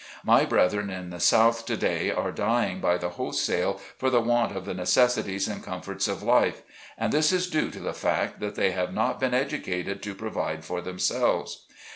My 0.23 0.45
brethren 0.45 0.89
in 0.89 1.11
the 1.11 1.19
South 1.19 1.67
to 1.67 1.77
day, 1.77 2.09
are 2.09 2.31
dying 2.31 2.79
by 2.81 2.97
the 2.97 3.09
wholesale 3.09 3.79
for 3.99 4.09
the 4.09 4.19
want 4.19 4.57
of 4.57 4.65
the 4.65 4.73
necessi 4.73 5.23
ties 5.23 5.47
and 5.47 5.63
comforts 5.63 6.07
of 6.07 6.23
life, 6.23 6.63
and 6.97 7.13
this 7.13 7.31
is 7.31 7.47
due 7.47 7.69
to 7.69 7.79
the 7.79 7.93
fact 7.93 8.39
that 8.39 8.55
they 8.55 8.71
have 8.71 8.95
not 8.95 9.19
been 9.19 9.35
educated 9.35 10.01
to 10.01 10.15
provide 10.15 10.65
for 10.65 10.81
themselves. 10.81 11.67